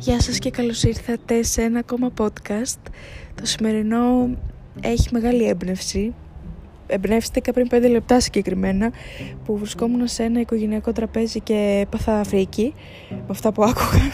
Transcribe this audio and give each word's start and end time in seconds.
Γεια 0.00 0.20
σας 0.20 0.38
και 0.38 0.50
καλώς 0.50 0.82
ήρθατε 0.82 1.42
σε 1.42 1.62
ένα 1.62 1.78
ακόμα 1.78 2.10
podcast. 2.18 2.90
Το 3.34 3.46
σημερινό 3.46 4.30
έχει 4.80 5.08
μεγάλη 5.12 5.44
έμπνευση. 5.44 6.14
Εμπνεύστηκα 6.86 7.52
πριν 7.52 7.68
5 7.70 7.90
λεπτά 7.90 8.20
συγκεκριμένα 8.20 8.92
που 9.44 9.56
βρισκόμουν 9.58 10.08
σε 10.08 10.22
ένα 10.22 10.40
οικογενειακό 10.40 10.92
τραπέζι 10.92 11.40
και 11.40 11.78
έπαθα 11.82 12.24
φρίκι 12.24 12.74
με 13.10 13.26
αυτά 13.28 13.52
που 13.52 13.62
άκουγα. 13.64 14.12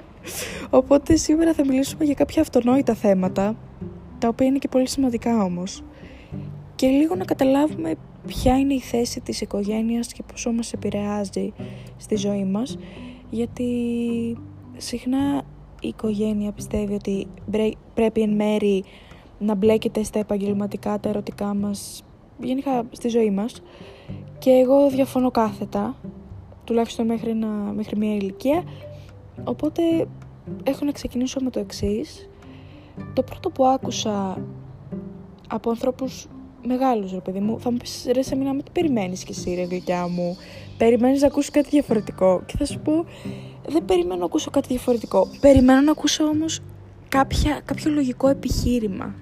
Οπότε 0.80 1.16
σήμερα 1.16 1.52
θα 1.52 1.64
μιλήσουμε 1.64 2.04
για 2.04 2.14
κάποια 2.14 2.42
αυτονόητα 2.42 2.94
θέματα 2.94 3.56
τα 4.18 4.28
οποία 4.28 4.46
είναι 4.46 4.58
και 4.58 4.68
πολύ 4.68 4.88
σημαντικά 4.88 5.42
όμως 5.42 5.82
και 6.74 6.86
λίγο 6.86 7.14
να 7.14 7.24
καταλάβουμε 7.24 7.94
ποια 8.26 8.58
είναι 8.58 8.74
η 8.74 8.80
θέση 8.80 9.20
της 9.20 9.40
οικογένειας 9.40 10.12
και 10.12 10.22
πόσο 10.26 10.52
μας 10.52 10.72
επηρεάζει 10.72 11.52
στη 11.96 12.16
ζωή 12.16 12.44
μας 12.44 12.78
γιατί 13.30 13.64
συχνά 14.76 15.42
η 15.80 15.88
οικογένεια 15.88 16.52
πιστεύει 16.52 16.94
ότι 16.94 17.26
πρέπει 17.94 18.20
εν 18.20 18.34
μέρη 18.34 18.84
να 19.38 19.54
μπλέκεται 19.54 20.02
στα 20.02 20.18
επαγγελματικά, 20.18 21.00
τα 21.00 21.08
ερωτικά 21.08 21.54
μας, 21.54 22.04
γενικά 22.40 22.82
στη 22.90 23.08
ζωή 23.08 23.30
μας. 23.30 23.62
Και 24.38 24.50
εγώ 24.50 24.90
διαφωνώ 24.90 25.30
κάθετα, 25.30 25.96
τουλάχιστον 26.64 27.06
μέχρι, 27.06 27.30
ένα, 27.30 27.46
μέχρι 27.48 27.96
μια 27.96 28.14
ηλικία. 28.14 28.62
Οπότε 29.44 29.82
έχω 30.62 30.84
να 30.84 30.92
ξεκινήσω 30.92 31.40
με 31.40 31.50
το 31.50 31.58
εξής. 31.58 32.28
Το 33.12 33.22
πρώτο 33.22 33.50
που 33.50 33.66
άκουσα 33.66 34.42
από 35.48 35.70
ανθρώπους 35.70 36.26
μεγάλους 36.66 37.12
ρε 37.12 37.20
παιδί 37.20 37.40
μου, 37.40 37.60
θα 37.60 37.70
μου 37.70 37.76
πεις 37.76 38.06
ρε 38.12 38.22
σε 38.22 38.36
τι 38.36 38.70
περιμένεις 38.72 39.24
κι 39.24 39.32
εσύ 39.32 39.54
ρε 39.54 39.62
γλυκιά 39.62 40.08
μου, 40.08 40.36
περιμένεις 40.78 41.20
να 41.20 41.26
ακούσεις 41.26 41.50
κάτι 41.50 41.68
διαφορετικό 41.68 42.42
και 42.46 42.54
θα 42.58 42.64
σου 42.64 42.80
πω 42.80 43.04
δεν 43.68 43.84
περιμένω 43.84 44.16
να 44.16 44.24
ακούσω 44.24 44.50
κάτι 44.50 44.68
διαφορετικό. 44.68 45.28
Περιμένω 45.40 45.80
να 45.80 45.90
ακούσω 45.90 46.24
όμως 46.24 46.60
κάποια, 47.08 47.60
κάποιο 47.64 47.90
λογικό 47.90 48.28
επιχείρημα. 48.28 49.14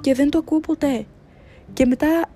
Και 0.00 0.14
δεν 0.14 0.30
το 0.30 0.38
ακούω 0.38 0.60
ποτέ. 0.60 1.06
Και 1.72 1.86
μετά 1.86 2.28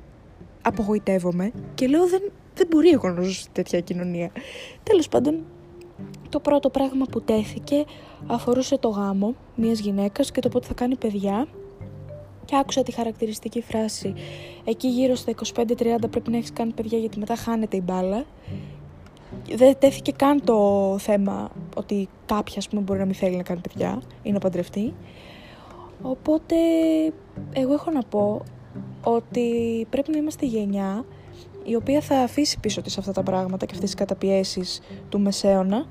απογοητεύομαι 0.63 1.53
και 1.75 1.87
λέω 1.87 2.09
δεν, 2.09 2.23
δεν 2.55 2.67
μπορεί 2.71 2.89
εγώ 2.89 3.09
να 3.09 3.23
ζω 3.23 3.33
σε 3.33 3.49
τέτοια 3.53 3.81
κοινωνία. 3.81 4.31
Τέλος 4.83 5.09
πάντων, 5.09 5.45
το 6.29 6.41
πρώτο 6.41 6.71
πράγμα 6.71 7.05
που 7.11 7.21
τέθηκε 7.21 7.85
αφορούσε 8.27 8.79
το 8.79 8.89
γάμο 8.89 9.35
μιας 9.55 9.79
γυναίκας 9.79 10.31
και 10.31 10.41
το 10.41 10.49
πότε 10.49 10.67
θα 10.67 10.75
κάνει 10.75 10.97
παιδιά 10.97 11.47
και 12.45 12.57
άκουσα 12.57 12.83
τη 12.83 12.93
χαρακτηριστική 12.93 13.63
φράση 13.63 14.15
εκεί 14.65 14.89
γύρω 14.89 15.15
στα 15.15 15.33
25-30 15.55 15.65
πρέπει 16.11 16.31
να 16.31 16.37
έχεις 16.37 16.53
κάνει 16.53 16.73
παιδιά 16.73 16.99
γιατί 16.99 17.19
μετά 17.19 17.37
χάνεται 17.37 17.77
η 17.77 17.83
μπάλα 17.85 18.25
δεν 19.55 19.79
τέθηκε 19.79 20.13
καν 20.13 20.45
το 20.45 20.97
θέμα 20.99 21.51
ότι 21.77 22.09
κάποια 22.27 22.63
πούμε, 22.71 22.83
μπορεί 22.83 22.99
να 22.99 23.05
μην 23.05 23.15
θέλει 23.15 23.37
να 23.37 23.43
κάνει 23.43 23.61
παιδιά 23.61 24.03
ή 24.23 24.33
να 24.33 24.39
παντρευτεί. 24.39 24.95
Οπότε 26.03 26.57
εγώ 27.53 27.73
έχω 27.73 27.91
να 27.91 28.03
πω 28.03 28.43
ότι 29.05 29.87
πρέπει 29.91 30.11
να 30.11 30.19
είμαστε 30.19 30.47
γενιά 30.47 31.05
η 31.65 31.75
οποία 31.75 32.01
θα 32.01 32.19
αφήσει 32.19 32.61
πίσω 32.61 32.83
της 32.83 32.99
αυτά 32.99 33.13
τα 33.13 33.23
πράγματα 33.23 33.67
και 33.67 33.75
αυτές 33.75 33.91
τις 33.91 33.99
καταπιέσεις 33.99 34.81
του 35.09 35.21
μεσαίωνα 35.21 35.87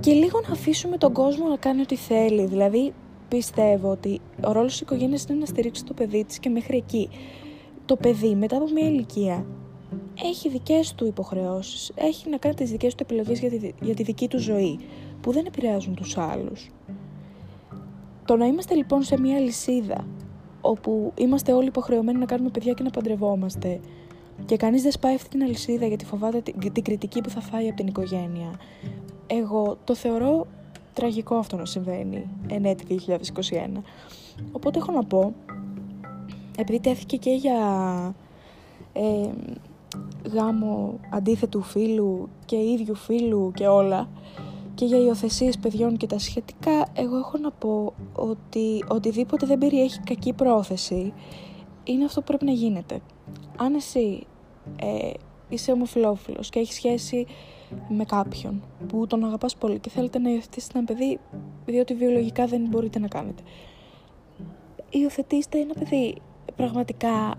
και 0.00 0.12
λίγο 0.12 0.40
να 0.46 0.52
αφήσουμε 0.52 0.96
τον 0.96 1.12
κόσμο 1.12 1.48
να 1.48 1.56
κάνει 1.56 1.80
ό,τι 1.80 1.96
θέλει. 1.96 2.46
Δηλαδή 2.46 2.92
πιστεύω 3.28 3.90
ότι 3.90 4.20
ο 4.44 4.52
ρόλος 4.52 4.72
της 4.72 4.80
οικογένειας 4.80 5.24
είναι 5.24 5.38
να 5.38 5.46
στηρίξει 5.46 5.84
το 5.84 5.94
παιδί 5.94 6.24
της 6.24 6.38
και 6.38 6.48
μέχρι 6.48 6.76
εκεί. 6.76 7.08
Το 7.84 7.96
παιδί 7.96 8.34
μετά 8.34 8.56
από 8.56 8.70
μια 8.72 8.86
ηλικία 8.86 9.46
έχει 10.22 10.48
δικές 10.48 10.94
του 10.94 11.06
υποχρεώσεις, 11.06 11.92
έχει 11.94 12.30
να 12.30 12.36
κάνει 12.36 12.54
τις 12.54 12.70
δικές 12.70 12.94
του 12.94 13.02
επιλογές 13.02 13.40
για 13.40 13.50
τη, 13.50 13.72
για 13.80 13.94
τη 13.94 14.02
δική 14.02 14.28
του 14.28 14.38
ζωή, 14.38 14.78
που 15.20 15.32
δεν 15.32 15.46
επηρεάζουν 15.46 15.94
τους 15.94 16.18
άλλους. 16.18 16.70
Το 18.24 18.36
να 18.36 18.46
είμαστε 18.46 18.74
λοιπόν 18.74 19.02
σε 19.02 19.20
μια 19.20 19.38
λυσίδα, 19.38 20.06
όπου 20.60 21.12
είμαστε 21.14 21.52
όλοι 21.52 21.66
υποχρεωμένοι 21.66 22.18
να 22.18 22.24
κάνουμε 22.24 22.50
παιδιά 22.50 22.72
και 22.72 22.82
να 22.82 22.90
παντρευόμαστε, 22.90 23.80
και 24.46 24.56
κανείς 24.56 24.82
δεν 24.82 24.92
σπάει 24.92 25.14
αυτή 25.14 25.28
την 25.28 25.42
αλυσίδα 25.42 25.86
γιατί 25.86 26.04
φοβάται 26.04 26.40
την, 26.40 26.72
την 26.72 26.82
κριτική 26.82 27.20
που 27.20 27.30
θα 27.30 27.40
φάει 27.40 27.66
από 27.66 27.76
την 27.76 27.86
οικογένεια, 27.86 28.60
εγώ 29.26 29.78
το 29.84 29.94
θεωρώ 29.94 30.46
τραγικό 30.92 31.34
αυτό 31.34 31.56
να 31.56 31.64
συμβαίνει 31.64 32.28
εν 32.48 32.64
έτη 32.64 33.00
2021. 33.06 33.82
Οπότε 34.52 34.78
έχω 34.78 34.92
να 34.92 35.04
πω, 35.04 35.34
επειδή 36.58 36.80
τέθηκε 36.80 37.16
και 37.16 37.30
για 37.30 37.56
ε, 38.92 39.28
γάμο 40.32 41.00
αντίθετου 41.10 41.62
φίλου 41.62 42.28
και 42.44 42.56
ίδιου 42.56 42.94
φίλου 42.94 43.52
και 43.54 43.66
όλα 43.66 44.08
και 44.74 44.84
για 44.84 44.98
υιοθεσίες 44.98 45.58
παιδιών 45.58 45.96
και 45.96 46.06
τα 46.06 46.18
σχετικά, 46.18 46.86
εγώ 46.92 47.16
έχω 47.16 47.38
να 47.38 47.50
πω 47.50 47.92
ότι 48.12 48.84
οτιδήποτε 48.88 49.46
δεν 49.46 49.58
περιέχει 49.58 50.00
κακή 50.00 50.32
πρόθεση 50.32 51.12
είναι 51.84 52.04
αυτό 52.04 52.20
που 52.20 52.26
πρέπει 52.26 52.44
να 52.44 52.52
γίνεται. 52.52 53.00
Αν 53.56 53.74
εσύ 53.74 54.26
ε, 54.76 55.10
είσαι 55.48 55.72
ομοφιλόφιλος 55.72 56.48
και 56.48 56.58
έχεις 56.58 56.74
σχέση 56.74 57.26
με 57.88 58.04
κάποιον 58.04 58.62
που 58.88 59.06
τον 59.06 59.24
αγαπάς 59.24 59.56
πολύ 59.56 59.78
και 59.78 59.90
θέλετε 59.90 60.18
να 60.18 60.30
υιοθετήσετε 60.30 60.78
ένα 60.78 60.86
παιδί 60.86 61.18
διότι 61.66 61.94
βιολογικά 61.94 62.46
δεν 62.46 62.66
μπορείτε 62.68 62.98
να 62.98 63.08
κάνετε. 63.08 63.42
Υιοθετήστε 64.90 65.58
ένα 65.58 65.74
παιδί 65.78 66.14
πραγματικά 66.56 67.34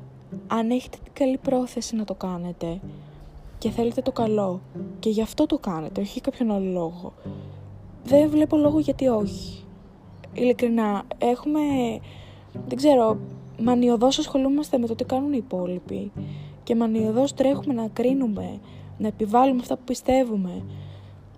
αν 0.47 0.69
έχετε 0.69 0.97
την 1.03 1.13
καλή 1.13 1.37
πρόθεση 1.37 1.95
να 1.95 2.03
το 2.03 2.13
κάνετε 2.13 2.79
και 3.57 3.69
θέλετε 3.69 4.01
το 4.01 4.11
καλό 4.11 4.61
και 4.99 5.09
γι' 5.09 5.21
αυτό 5.21 5.45
το 5.45 5.57
κάνετε, 5.57 6.01
όχι 6.01 6.21
κάποιον 6.21 6.51
άλλο 6.51 6.71
λόγο, 6.71 7.13
δεν 8.03 8.29
βλέπω 8.29 8.57
λόγο 8.57 8.79
γιατί 8.79 9.07
όχι. 9.07 9.63
Ειλικρινά, 10.33 11.03
έχουμε, 11.17 11.59
δεν 12.67 12.77
ξέρω, 12.77 13.17
μανιωδώς 13.61 14.19
ασχολούμαστε 14.19 14.77
με 14.77 14.87
το 14.87 14.95
τι 14.95 15.03
κάνουν 15.03 15.33
οι 15.33 15.37
υπόλοιποι 15.39 16.11
και 16.63 16.75
μανιωδώς 16.75 17.33
τρέχουμε 17.33 17.73
να 17.73 17.87
κρίνουμε, 17.87 18.59
να 18.97 19.07
επιβάλλουμε 19.07 19.59
αυτά 19.61 19.75
που 19.75 19.83
πιστεύουμε 19.85 20.63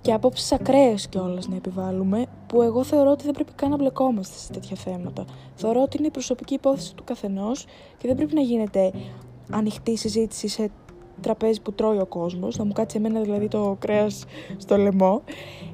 και 0.02 0.14
απόψεις 0.14 0.52
ακραίες 0.52 1.08
κιόλας 1.08 1.48
να 1.48 1.56
επιβάλλουμε, 1.56 2.26
που 2.56 2.62
εγώ 2.62 2.84
θεωρώ 2.84 3.12
ότι 3.12 3.24
δεν 3.24 3.34
πρέπει 3.34 3.52
καν 3.56 3.70
να 3.70 3.76
μπλεκόμαστε 3.76 4.38
σε 4.38 4.52
τέτοια 4.52 4.76
θέματα. 4.76 5.26
Θεωρώ 5.56 5.82
ότι 5.82 5.98
είναι 5.98 6.08
η 6.08 6.12
προσωπική 6.12 6.54
υπόθεση 6.54 6.96
του 6.96 7.04
καθενός 7.04 7.66
και 7.98 8.08
δεν 8.08 8.16
πρέπει 8.16 8.34
να 8.34 8.42
γίνεται 8.42 8.92
ανοιχτή 9.52 9.98
συζήτηση 9.98 10.48
σε 10.48 10.72
τραπέζι 11.22 11.62
που 11.62 11.74
τρώει 11.74 11.98
ο 11.98 12.06
κόσμος, 12.06 12.58
να 12.58 12.64
μου 12.66 12.72
κάτσει 12.74 12.98
εμένα 12.98 13.22
δηλαδή 13.22 13.48
το 13.48 13.76
κρέας 13.80 14.26
στο 14.58 14.78
λαιμό, 14.78 15.22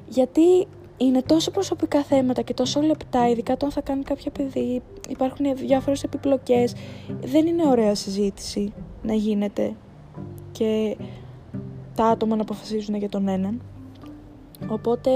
γιατί 0.08 0.66
είναι 0.96 1.22
τόσο 1.22 1.50
προσωπικά 1.50 2.02
θέματα 2.02 2.42
και 2.42 2.54
τόσο 2.54 2.80
λεπτά, 2.80 3.28
ειδικά 3.28 3.56
το 3.56 3.66
αν 3.66 3.72
θα 3.72 3.80
κάνει 3.80 4.02
κάποια 4.02 4.30
παιδί, 4.30 4.82
υπάρχουν 5.08 5.56
διάφορες 5.56 6.02
επιπλοκές. 6.02 6.74
Δεν 7.24 7.46
είναι 7.46 7.66
ωραία 7.66 7.94
συζήτηση 7.94 8.72
να 9.02 9.14
γίνεται 9.14 9.74
και 10.52 10.96
τα 11.94 12.04
άτομα 12.04 12.36
να 12.36 12.42
αποφασίζουν 12.42 12.94
για 12.94 13.08
τον 13.08 13.28
έναν. 13.28 13.62
Οπότε 14.68 15.10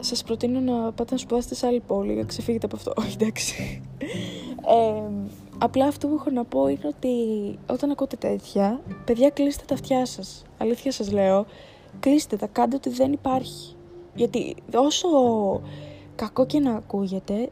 σας 0.00 0.22
προτείνω 0.22 0.60
να 0.60 0.92
πάτε 0.92 1.12
να 1.12 1.18
σπουδάσετε 1.18 1.54
σε 1.54 1.66
άλλη 1.66 1.80
πόλη 1.80 2.12
για 2.12 2.24
ξεφύγετε 2.24 2.66
από 2.66 2.76
αυτό. 2.76 2.92
Όχι, 3.02 3.16
εντάξει. 3.20 3.82
Ε, 4.66 5.10
απλά 5.58 5.86
αυτό 5.86 6.08
που 6.08 6.14
έχω 6.14 6.30
να 6.30 6.44
πω 6.44 6.68
είναι 6.68 6.86
ότι 6.96 7.08
όταν 7.66 7.90
ακούτε 7.90 8.16
τέτοια, 8.16 8.80
παιδιά 9.04 9.30
κλείστε 9.30 9.64
τα 9.66 9.74
αυτιά 9.74 10.06
σας. 10.06 10.44
Αλήθεια 10.58 10.92
σας 10.92 11.12
λέω, 11.12 11.46
κλείστε 12.00 12.36
τα, 12.36 12.46
κάντε 12.46 12.76
ότι 12.76 12.90
δεν 12.90 13.12
υπάρχει. 13.12 13.74
Γιατί 14.14 14.56
όσο 14.74 15.08
κακό 16.14 16.46
και 16.46 16.60
να 16.60 16.74
ακούγεται, 16.74 17.50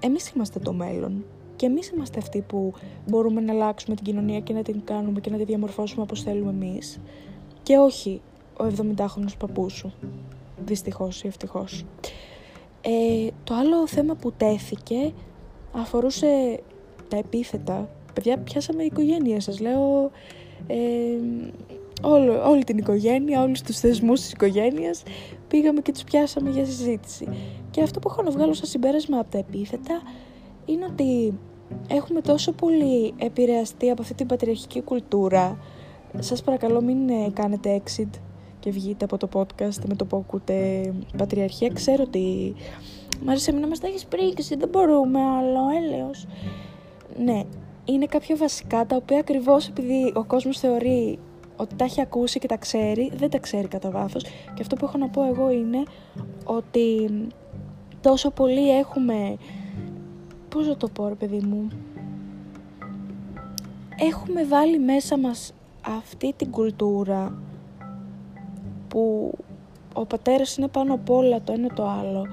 εμείς 0.00 0.28
είμαστε 0.28 0.58
το 0.58 0.72
μέλλον. 0.72 1.24
Και 1.56 1.66
εμείς 1.66 1.88
είμαστε 1.88 2.18
αυτοί 2.18 2.40
που 2.40 2.72
μπορούμε 3.06 3.40
να 3.40 3.52
αλλάξουμε 3.52 3.96
την 3.96 4.04
κοινωνία 4.04 4.40
και 4.40 4.52
να 4.52 4.62
την 4.62 4.80
κάνουμε 4.84 5.20
και 5.20 5.30
να 5.30 5.36
τη 5.36 5.44
διαμορφώσουμε 5.44 6.02
όπως 6.02 6.22
θέλουμε 6.22 6.50
εμείς. 6.50 7.00
Και 7.62 7.76
όχι 7.76 8.20
ο 8.60 8.64
70χρονος 8.64 9.36
παππούς 9.38 9.72
σου. 9.72 9.92
Δυστυχώς 10.64 11.22
ή 11.22 11.26
ευτυχώς. 11.26 11.84
Ε, 12.80 13.26
το 13.44 13.54
άλλο 13.54 13.86
θέμα 13.86 14.14
που 14.14 14.32
τέθηκε 14.32 15.12
αφορούσε 15.72 16.60
τα 17.08 17.16
επίθετα. 17.16 17.88
Παιδιά, 18.12 18.38
πιάσαμε 18.38 18.82
η 18.82 18.86
οικογένεια 18.86 19.40
σας. 19.40 19.60
Λέω 19.60 20.10
ε, 20.66 20.76
όλο, 22.02 22.48
όλη 22.48 22.64
την 22.64 22.78
οικογένεια, 22.78 23.42
όλους 23.42 23.62
τους 23.62 23.78
θεσμούς 23.78 24.20
της 24.20 24.32
οικογένειας 24.32 25.02
πήγαμε 25.48 25.80
και 25.80 25.92
τους 25.92 26.04
πιάσαμε 26.04 26.50
για 26.50 26.64
συζήτηση. 26.64 27.28
Και 27.70 27.82
αυτό 27.82 27.98
που 27.98 28.08
έχω 28.10 28.22
να 28.22 28.30
βγάλω 28.30 28.52
σαν 28.52 28.66
συμπέρασμα 28.66 29.18
από 29.18 29.30
τα 29.30 29.38
επίθετα 29.38 30.02
είναι 30.64 30.84
ότι 30.84 31.38
έχουμε 31.88 32.20
τόσο 32.20 32.52
πολύ 32.52 33.14
επηρεαστεί 33.16 33.90
από 33.90 34.02
αυτή 34.02 34.14
την 34.14 34.26
πατριαρχική 34.26 34.82
κουλτούρα. 34.82 35.58
Σας 36.18 36.42
παρακαλώ 36.42 36.80
μην 36.80 37.08
ε, 37.08 37.30
κάνετε 37.32 37.82
exit 37.84 38.20
και 38.60 38.70
βγείτε 38.70 39.04
από 39.04 39.16
το 39.16 39.28
podcast 39.32 39.84
με 39.88 39.94
το 39.96 40.04
που 40.04 40.16
ακούτε 40.16 40.92
πατριαρχία. 41.16 41.68
Ξέρω 41.68 42.02
ότι 42.06 42.54
μου 43.22 43.30
άρεσε 43.30 43.52
να 43.52 43.66
μας 43.66 43.78
τα 43.78 43.86
έχεις 43.86 44.06
πρίξει, 44.06 44.56
δεν 44.56 44.68
μπορούμε 44.68 45.20
άλλο, 45.20 45.60
έλεος. 45.76 46.26
Ναι, 47.24 47.42
είναι 47.84 48.06
κάποια 48.06 48.36
βασικά 48.36 48.86
τα 48.86 48.96
οποία 48.96 49.18
ακριβώς 49.18 49.68
επειδή 49.68 50.12
ο 50.14 50.24
κόσμος 50.24 50.58
θεωρεί 50.58 51.18
ότι 51.56 51.74
τα 51.74 51.84
έχει 51.84 52.00
ακούσει 52.00 52.38
και 52.38 52.46
τα 52.46 52.56
ξέρει, 52.56 53.12
δεν 53.16 53.30
τα 53.30 53.38
ξέρει 53.38 53.68
κατά 53.68 53.90
βάθος. 53.90 54.22
Και 54.54 54.60
αυτό 54.60 54.76
που 54.76 54.84
έχω 54.84 54.98
να 54.98 55.08
πω 55.08 55.24
εγώ 55.24 55.50
είναι 55.50 55.82
ότι 56.44 57.10
τόσο 58.00 58.30
πολύ 58.30 58.78
έχουμε... 58.78 59.36
Πώς 60.48 60.66
θα 60.66 60.76
το 60.76 60.88
πω 60.88 61.08
ρε 61.08 61.14
παιδί 61.14 61.40
μου... 61.40 61.68
Έχουμε 64.00 64.44
βάλει 64.44 64.78
μέσα 64.78 65.18
μας 65.18 65.52
αυτή 65.80 66.34
την 66.36 66.50
κουλτούρα 66.50 67.38
που 68.88 69.32
ο 69.92 70.06
πατέρας 70.06 70.56
είναι 70.56 70.68
πάνω 70.68 70.94
απ' 70.94 71.10
όλα 71.10 71.40
το 71.42 71.52
ένα 71.52 71.68
το 71.68 71.88
άλλο 71.88 72.26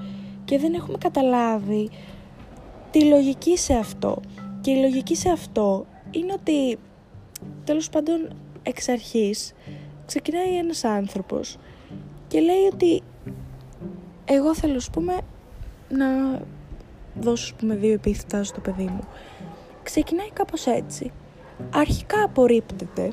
και 0.44 0.58
δεν 0.58 0.74
έχουμε 0.74 0.98
καταλάβει 0.98 1.90
τη 2.90 3.04
λογική 3.04 3.56
σε 3.56 3.74
αυτό. 3.74 4.20
Και 4.60 4.70
η 4.70 4.80
λογική 4.80 5.16
σε 5.16 5.28
αυτό 5.30 5.86
είναι 6.10 6.32
ότι 6.32 6.78
τέλος 7.64 7.88
πάντων 7.90 8.28
εξ 8.62 8.88
αρχής 8.88 9.54
ξεκινάει 10.06 10.56
ένας 10.56 10.84
άνθρωπος 10.84 11.58
και 12.28 12.40
λέει 12.40 12.68
ότι 12.72 13.02
εγώ 14.24 14.54
θέλω 14.54 14.76
ας 14.76 14.90
πούμε 14.90 15.18
να 15.88 16.40
δώσω 17.20 17.54
πούμε 17.54 17.74
δύο 17.74 17.92
επίθετα 17.92 18.44
στο 18.44 18.60
παιδί 18.60 18.84
μου. 18.84 19.04
Ξεκινάει 19.82 20.30
κάπως 20.30 20.66
έτσι. 20.66 21.12
Αρχικά 21.74 22.22
απορρίπτεται 22.22 23.12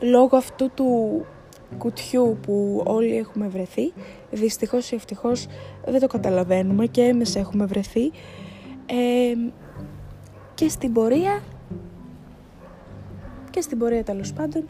λόγω 0.00 0.36
αυτού 0.36 0.70
του 0.74 1.24
κουτιού 1.78 2.38
που 2.42 2.82
όλοι 2.86 3.16
έχουμε 3.16 3.48
βρεθεί. 3.48 3.92
Δυστυχώς 4.30 4.90
ή 4.90 4.94
ευτυχώς 4.94 5.46
δεν 5.86 6.00
το 6.00 6.06
καταλαβαίνουμε 6.06 6.86
και 6.86 7.02
εμείς 7.02 7.36
έχουμε 7.36 7.66
βρεθεί. 7.66 8.10
και 10.54 10.68
στην 10.68 10.92
πορεία 10.92 11.42
και 13.50 13.60
στην 13.60 13.78
πορεία 13.78 14.04
τέλος 14.04 14.32
πάντων 14.32 14.68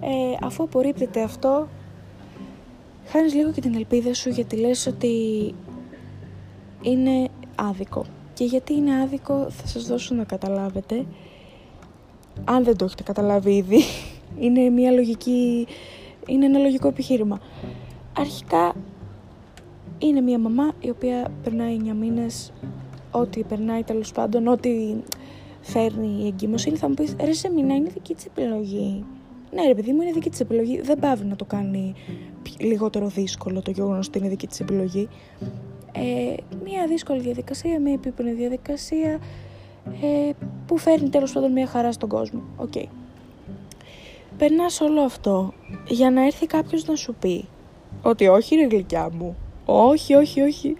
ε, 0.00 0.36
αφού 0.42 0.62
απορρίπτεται 0.62 1.22
αυτό 1.22 1.68
χάνεις 3.06 3.34
λίγο 3.34 3.50
και 3.50 3.60
την 3.60 3.74
ελπίδα 3.74 4.14
σου 4.14 4.28
γιατί 4.28 4.56
λες 4.56 4.86
ότι 4.86 5.54
είναι 6.82 7.28
άδικο 7.54 8.04
και 8.34 8.44
γιατί 8.44 8.74
είναι 8.74 9.00
άδικο 9.02 9.50
θα 9.50 9.66
σας 9.66 9.86
δώσω 9.86 10.14
να 10.14 10.24
καταλάβετε 10.24 11.06
αν 12.44 12.64
δεν 12.64 12.76
το 12.76 12.84
έχετε 12.84 13.02
καταλάβει 13.02 13.56
ήδη 13.56 13.80
είναι 14.44 14.68
μια 14.68 14.90
λογική 14.90 15.66
είναι 16.26 16.44
ένα 16.44 16.58
λογικό 16.58 16.88
επιχείρημα 16.88 17.40
αρχικά 18.18 18.74
είναι 19.98 20.20
μια 20.20 20.38
μαμά 20.38 20.72
η 20.80 20.90
οποία 20.90 21.30
περνάει 21.42 21.76
9 21.84 21.94
μήνες 22.00 22.52
ό,τι 23.10 23.42
περνάει 23.42 23.82
τέλος 23.82 24.12
πάντων 24.12 24.46
ό,τι 24.46 24.70
φέρνει 25.60 26.22
η 26.22 26.26
εγκυμοσύνη, 26.26 26.76
θα 26.76 26.88
μου 26.88 26.94
πεις 26.94 27.16
ρε 27.24 27.32
σε 27.32 27.50
μήνα 27.50 27.74
είναι 27.74 27.88
δική 27.88 28.14
της 28.14 28.24
επιλογή. 28.24 29.04
Ναι, 29.52 29.66
ρε 29.66 29.74
παιδί 29.74 29.92
μου, 29.92 30.02
είναι 30.02 30.12
δική 30.12 30.30
της 30.30 30.40
επιλογή. 30.40 30.80
Δεν 30.80 30.98
πάβει 30.98 31.24
να 31.24 31.36
το 31.36 31.44
κάνει 31.44 31.94
λιγότερο 32.58 33.08
δύσκολο 33.08 33.62
το 33.62 33.70
γεγονός 33.70 34.06
ότι 34.06 34.18
είναι 34.18 34.28
δική 34.28 34.46
της 34.46 34.60
επιλογή. 34.60 35.08
Ε, 35.92 36.34
μια 36.64 36.86
δύσκολη 36.86 37.20
διαδικασία, 37.20 37.80
μια 37.80 37.92
επίπονη 37.92 38.32
διαδικασία 38.32 39.20
ε, 40.02 40.30
που 40.66 40.78
φέρνει 40.78 41.08
τέλος 41.08 41.32
πάντων 41.32 41.52
μια 41.52 41.66
χαρά 41.66 41.92
στον 41.92 42.08
κόσμο. 42.08 42.42
OK. 42.56 42.72
Okay. 42.74 43.03
Περνάς 44.38 44.80
όλο 44.80 45.00
αυτό 45.00 45.52
για 45.88 46.10
να 46.10 46.24
έρθει 46.24 46.46
κάποιος 46.46 46.84
να 46.84 46.94
σου 46.94 47.14
πει 47.14 47.44
ότι 48.02 48.26
όχι 48.28 48.54
ρε 48.54 48.66
γλυκιά 48.66 49.10
μου, 49.12 49.36
όχι, 49.64 50.14
όχι, 50.14 50.40
όχι, 50.40 50.76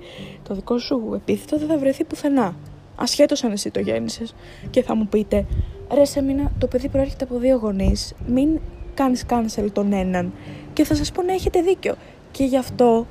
το 0.49 0.55
δικό 0.55 0.79
σου 0.79 1.12
επίθετο 1.15 1.59
δεν 1.59 1.69
θα 1.69 1.79
βρεθεί 1.79 2.05
πουθενά. 2.05 2.56
Ασχέτως 2.97 3.45
αν 3.45 3.53
εσύ 3.53 3.71
το 3.71 3.81
γέννησες 3.81 4.35
και 4.71 4.83
θα 4.83 4.95
μου 4.95 5.06
πείτε 5.06 5.47
ρε 5.95 6.05
Σεμίνα 6.05 6.53
το 6.59 6.67
παιδί 6.67 6.89
προέρχεται 6.89 7.25
από 7.25 7.39
δύο 7.39 7.56
γονείς 7.56 8.15
μην 8.27 8.61
κάνεις 8.95 9.25
cancel 9.29 9.67
τον 9.73 9.93
έναν 9.93 10.33
και 10.73 10.85
θα 10.85 10.95
σας 10.95 11.12
πω 11.12 11.23
να 11.23 11.33
έχετε 11.33 11.61
δίκιο 11.61 11.95
και 12.31 12.45
γι' 12.45 12.57
αυτό 12.57 13.07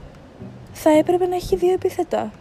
θα 0.74 0.90
έπρεπε 0.90 1.26
να 1.26 1.36
έχει 1.36 1.56
δύο 1.56 1.74
επίθετα 1.74 2.32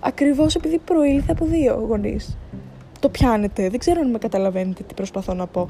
ακριβώς 0.00 0.54
επειδή 0.54 0.78
προήλθε 0.78 1.32
από 1.32 1.44
δύο 1.44 1.84
γονείς. 1.88 2.36
Το 3.00 3.08
πιάνετε, 3.08 3.68
δεν 3.68 3.78
ξέρω 3.78 4.00
αν 4.00 4.10
με 4.10 4.18
καταλαβαίνετε 4.18 4.82
τι 4.82 4.94
προσπαθώ 4.94 5.34
να 5.34 5.46
πω 5.46 5.68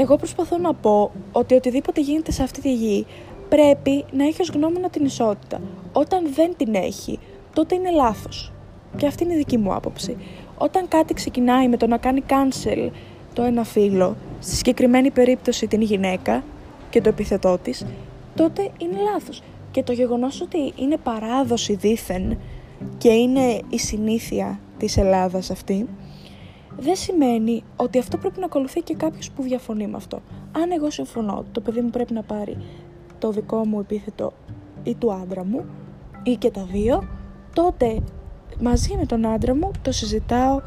εγώ 0.00 0.16
προσπαθώ 0.16 0.58
να 0.58 0.74
πω 0.74 1.10
ότι 1.32 1.54
οτιδήποτε 1.54 2.00
γίνεται 2.00 2.32
σε 2.32 2.42
αυτή 2.42 2.60
τη 2.60 2.74
γη 2.74 3.06
πρέπει 3.48 4.04
να 4.12 4.24
έχει 4.24 4.42
ως 4.42 4.50
γνώμονα 4.54 4.90
την 4.90 5.04
ισότητα. 5.04 5.60
Όταν 5.92 6.32
δεν 6.34 6.54
την 6.56 6.74
έχει, 6.74 7.18
τότε 7.52 7.74
είναι 7.74 7.90
λάθος. 7.90 8.52
Και 8.96 9.06
αυτή 9.06 9.24
είναι 9.24 9.34
η 9.34 9.36
δική 9.36 9.58
μου 9.58 9.74
άποψη. 9.74 10.16
Όταν 10.58 10.88
κάτι 10.88 11.14
ξεκινάει 11.14 11.68
με 11.68 11.76
το 11.76 11.86
να 11.86 11.96
κάνει 11.96 12.22
cancel 12.28 12.90
το 13.32 13.42
ένα 13.42 13.64
φίλο, 13.64 14.16
στη 14.40 14.54
συγκεκριμένη 14.54 15.10
περίπτωση 15.10 15.66
την 15.66 15.80
γυναίκα 15.80 16.42
και 16.90 17.00
το 17.00 17.08
επιθετό 17.08 17.58
της, 17.62 17.86
τότε 18.34 18.70
είναι 18.78 18.96
λάθος. 19.12 19.42
Και 19.70 19.82
το 19.82 19.92
γεγονός 19.92 20.40
ότι 20.40 20.72
είναι 20.76 20.96
παράδοση 20.96 21.74
δήθεν 21.74 22.38
και 22.98 23.08
είναι 23.08 23.60
η 23.68 23.78
συνήθεια 23.78 24.60
της 24.78 24.96
Ελλάδας 24.96 25.50
αυτή, 25.50 25.86
δεν 26.80 26.96
σημαίνει 26.96 27.62
ότι 27.76 27.98
αυτό 27.98 28.16
πρέπει 28.16 28.40
να 28.40 28.46
ακολουθεί 28.46 28.80
και 28.80 28.94
κάποιος 28.94 29.30
που 29.30 29.42
διαφωνεί 29.42 29.86
με 29.86 29.96
αυτό. 29.96 30.20
Αν 30.52 30.70
εγώ 30.70 30.90
συμφωνώ 30.90 31.36
ότι 31.38 31.48
το 31.52 31.60
παιδί 31.60 31.80
μου 31.80 31.90
πρέπει 31.90 32.12
να 32.12 32.22
πάρει 32.22 32.56
το 33.18 33.30
δικό 33.30 33.66
μου 33.66 33.80
επίθετο 33.80 34.32
ή 34.82 34.94
του 34.94 35.12
άντρα 35.12 35.44
μου 35.44 35.64
ή 36.22 36.36
και 36.36 36.50
τα 36.50 36.62
δύο, 36.72 37.08
τότε 37.54 38.02
μαζί 38.60 38.96
με 38.96 39.06
τον 39.06 39.26
άντρα 39.26 39.54
μου 39.54 39.70
το 39.82 39.92
συζητάω 39.92 40.60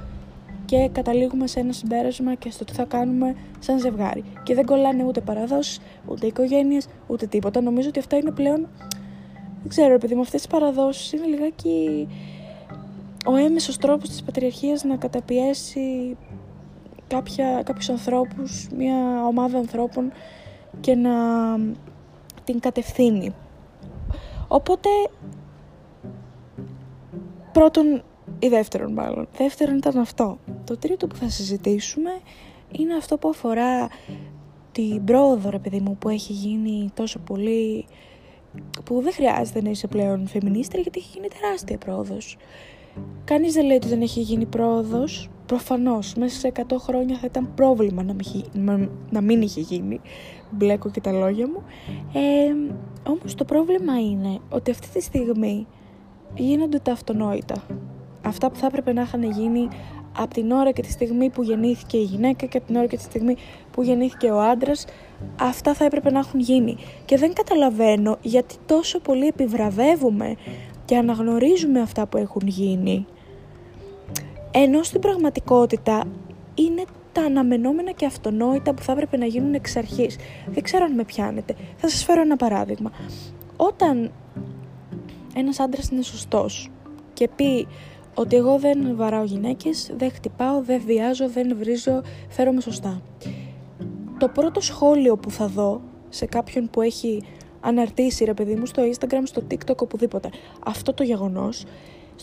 και 0.65 0.89
καταλήγουμε 0.91 1.47
σε 1.47 1.59
ένα 1.59 1.71
συμπέρασμα 1.73 2.35
και 2.35 2.51
στο 2.51 2.65
τι 2.65 2.73
θα 2.73 2.83
κάνουμε 2.83 3.35
σαν 3.59 3.79
ζευγάρι. 3.79 4.23
Και 4.43 4.53
δεν 4.55 4.65
κολλάνε 4.65 5.03
ούτε 5.03 5.21
παραδόσεις, 5.21 5.79
ούτε 6.05 6.27
οικογένειες, 6.27 6.87
ούτε 7.07 7.25
τίποτα. 7.25 7.61
Νομίζω 7.61 7.89
ότι 7.89 7.99
αυτά 7.99 8.17
είναι 8.17 8.31
πλέον, 8.31 8.67
δεν 9.59 9.69
ξέρω 9.69 9.93
επειδή 9.93 10.15
με 10.15 10.21
αυτές 10.21 10.41
τις 10.41 10.49
παραδόσεις 10.49 11.11
είναι 11.11 11.25
λιγάκι 11.25 12.07
ο 13.25 13.35
έμεσος 13.35 13.77
τρόπος 13.77 14.09
της 14.09 14.23
πατριαρχίας 14.23 14.83
να 14.83 14.95
καταπιέσει 14.95 16.17
κάποια, 17.07 17.63
κάποιους 17.65 17.89
ανθρώπους, 17.89 18.67
μια 18.77 19.25
ομάδα 19.25 19.57
ανθρώπων 19.57 20.11
και 20.79 20.95
να 20.95 21.11
την 22.43 22.59
κατευθύνει. 22.59 23.35
Οπότε 24.47 24.89
Πρώτον 27.51 28.03
ή 28.39 28.47
δεύτερον 28.47 28.93
μάλλον. 28.93 29.27
Δεύτερον 29.37 29.77
ήταν 29.77 29.97
αυτό. 29.97 30.37
Το 30.65 30.77
τρίτο 30.77 31.07
που 31.07 31.15
θα 31.15 31.29
συζητήσουμε 31.29 32.09
είναι 32.71 32.93
αυτό 32.95 33.17
που 33.17 33.29
αφορά 33.29 33.87
την 34.71 35.03
πρόοδο 35.03 35.49
ρε 35.49 35.59
παιδί 35.59 35.79
μου 35.79 35.97
που 35.97 36.09
έχει 36.09 36.33
γίνει 36.33 36.89
τόσο 36.93 37.19
πολύ 37.19 37.85
που 38.83 39.01
δεν 39.01 39.13
χρειάζεται 39.13 39.61
να 39.61 39.69
είσαι 39.69 39.87
πλέον 39.87 40.27
φεμινίστρια 40.27 40.81
γιατί 40.81 40.99
έχει 40.99 41.09
γίνει 41.13 41.27
τεράστια 41.27 41.77
πρόοδος. 41.77 42.37
Κανείς 43.23 43.53
δεν 43.53 43.65
λέει 43.65 43.75
ότι 43.75 43.87
δεν 43.87 44.01
έχει 44.01 44.19
γίνει 44.19 44.45
πρόοδος. 44.45 45.29
Προφανώς, 45.45 46.13
μέσα 46.15 46.39
σε 46.39 46.47
100 46.47 46.61
χρόνια 46.79 47.17
θα 47.17 47.25
ήταν 47.25 47.53
πρόβλημα 47.55 48.03
να 48.03 48.13
μην, 48.13 48.89
να 49.09 49.21
μην 49.21 49.41
είχε 49.41 49.61
γίνει. 49.61 50.01
Μπλέκω 50.51 50.89
και 50.89 51.01
τα 51.01 51.11
λόγια 51.11 51.47
μου. 51.47 51.63
Ε, 52.13 52.53
όμως 53.09 53.35
το 53.35 53.45
πρόβλημα 53.45 53.99
είναι 53.99 54.39
ότι 54.49 54.71
αυτή 54.71 54.87
τη 54.87 55.01
στιγμή 55.01 55.67
γίνονται 56.35 56.79
τα 56.79 56.91
αυτονόητα. 56.91 57.63
Αυτά 58.25 58.51
που 58.51 58.55
θα 58.55 58.65
έπρεπε 58.65 58.93
να 58.93 59.01
είχαν 59.01 59.23
γίνει 59.23 59.67
από 60.17 60.33
την 60.33 60.51
ώρα 60.51 60.71
και 60.71 60.81
τη 60.81 60.91
στιγμή 60.91 61.29
που 61.29 61.43
γεννήθηκε 61.43 61.97
η 61.97 62.03
γυναίκα 62.03 62.45
και 62.45 62.57
από 62.57 62.67
την 62.67 62.75
ώρα 62.75 62.85
και 62.85 62.97
τη 62.97 63.03
στιγμή 63.03 63.35
που 63.71 63.81
γεννήθηκε 63.81 64.31
ο 64.31 64.41
άντρας, 64.41 64.85
αυτά 65.39 65.73
θα 65.73 65.85
έπρεπε 65.85 66.11
να 66.11 66.19
έχουν 66.19 66.39
γίνει. 66.39 66.77
Και 67.05 67.17
δεν 67.17 67.33
καταλαβαίνω 67.33 68.17
γιατί 68.21 68.55
τόσο 68.65 68.99
πολύ 68.99 69.27
επιβραβεύουμε 69.27 70.35
και 70.91 70.97
αναγνωρίζουμε 70.97 71.81
αυτά 71.81 72.07
που 72.07 72.17
έχουν 72.17 72.41
γίνει. 72.45 73.05
Ενώ 74.51 74.83
στην 74.83 75.01
πραγματικότητα 75.01 76.03
είναι 76.55 76.83
τα 77.11 77.21
αναμενόμενα 77.21 77.91
και 77.91 78.05
αυτονόητα 78.05 78.73
που 78.73 78.81
θα 78.81 78.91
έπρεπε 78.91 79.17
να 79.17 79.25
γίνουν 79.25 79.53
εξ 79.53 79.75
αρχής. 79.75 80.17
Δεν 80.47 80.63
ξέρω 80.63 80.83
αν 80.83 80.93
με 80.93 81.03
πιάνετε. 81.03 81.55
Θα 81.77 81.89
σας 81.89 82.03
φέρω 82.03 82.21
ένα 82.21 82.35
παράδειγμα. 82.35 82.91
Όταν 83.55 84.11
ένας 85.35 85.59
άντρας 85.59 85.89
είναι 85.89 86.01
σωστός 86.01 86.71
και 87.13 87.29
πει 87.35 87.67
ότι 88.15 88.35
εγώ 88.35 88.57
δεν 88.57 88.95
βαράω 88.95 89.23
γυναίκες, 89.23 89.91
δεν 89.97 90.11
χτυπάω, 90.11 90.61
δεν 90.61 90.81
βιάζω, 90.85 91.29
δεν 91.29 91.57
βρίζω, 91.57 92.01
φέρομαι 92.29 92.61
σωστά. 92.61 93.01
Το 94.17 94.27
πρώτο 94.27 94.61
σχόλιο 94.61 95.17
που 95.17 95.31
θα 95.31 95.47
δω 95.47 95.81
σε 96.09 96.25
κάποιον 96.25 96.69
που 96.69 96.81
έχει 96.81 97.23
αναρτήσει 97.61 98.23
ρε 98.23 98.33
παιδί 98.33 98.55
μου 98.55 98.65
στο 98.65 98.83
Instagram, 98.83 99.21
στο 99.23 99.41
TikTok, 99.51 99.77
οπουδήποτε 99.77 100.29
αυτό 100.65 100.93
το 100.93 101.03
γεγονός, 101.03 101.65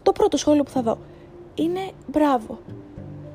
το 0.03 0.13
πρώτο 0.13 0.37
σχόλιο 0.37 0.63
που 0.63 0.71
θα 0.71 0.83
δω 0.83 0.99
είναι 1.55 1.81
μπράβο. 2.07 2.59